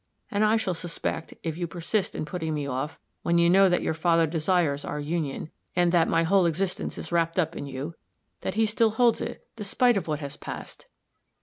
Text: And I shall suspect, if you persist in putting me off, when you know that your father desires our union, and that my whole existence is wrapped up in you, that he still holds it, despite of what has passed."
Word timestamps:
And 0.31 0.43
I 0.43 0.57
shall 0.57 0.73
suspect, 0.73 1.35
if 1.43 1.57
you 1.57 1.67
persist 1.67 2.15
in 2.15 2.25
putting 2.25 2.55
me 2.55 2.65
off, 2.65 2.99
when 3.21 3.37
you 3.37 3.51
know 3.51 3.69
that 3.69 3.83
your 3.83 3.93
father 3.93 4.25
desires 4.25 4.83
our 4.83 4.99
union, 4.99 5.51
and 5.75 5.91
that 5.91 6.07
my 6.07 6.23
whole 6.23 6.47
existence 6.47 6.97
is 6.97 7.11
wrapped 7.11 7.37
up 7.37 7.55
in 7.55 7.67
you, 7.67 7.93
that 8.39 8.55
he 8.55 8.65
still 8.65 8.89
holds 8.89 9.21
it, 9.21 9.45
despite 9.55 9.97
of 9.97 10.07
what 10.07 10.17
has 10.17 10.37
passed." 10.37 10.87